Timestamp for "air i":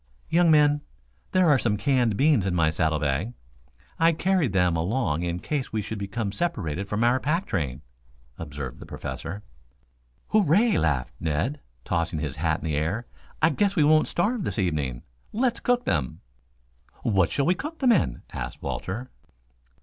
12.75-13.51